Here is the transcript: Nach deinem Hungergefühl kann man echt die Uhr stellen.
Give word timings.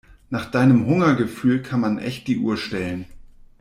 Nach 0.31 0.49
deinem 0.49 0.87
Hungergefühl 0.87 1.61
kann 1.61 1.79
man 1.79 1.99
echt 1.99 2.27
die 2.27 2.39
Uhr 2.39 2.57
stellen. 2.57 3.05